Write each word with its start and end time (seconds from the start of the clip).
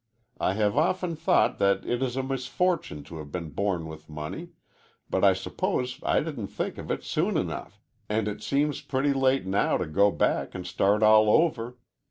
I 0.39 0.53
have 0.53 0.75
often 0.79 1.15
thought 1.15 1.59
that 1.59 1.85
it 1.85 2.01
is 2.01 2.17
a 2.17 2.23
misfortune 2.23 3.03
to 3.03 3.19
have 3.19 3.31
been 3.31 3.51
born 3.51 3.85
with 3.85 4.09
money, 4.09 4.47
but 5.11 5.23
I 5.23 5.33
suppose 5.33 5.99
I 6.01 6.21
didn't 6.21 6.47
think 6.47 6.79
of 6.79 6.89
it 6.89 7.03
soon 7.03 7.37
enough, 7.37 7.79
and 8.09 8.27
it 8.27 8.41
seems 8.41 8.81
pretty 8.81 9.13
late 9.13 9.45
now 9.45 9.77
to 9.77 9.85
go 9.85 10.09
back 10.09 10.55
and 10.55 10.65
start 10.65 11.03
all 11.03 11.29
over. 11.29 11.77